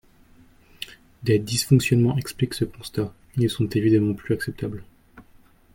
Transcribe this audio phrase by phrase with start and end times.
[1.21, 4.83] Des dysfonctionnements expliquent ce constat, ils ne sont évidemment plus acceptables.